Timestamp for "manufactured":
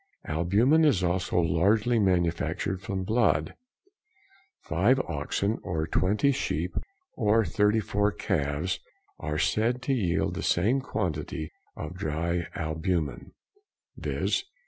1.99-2.81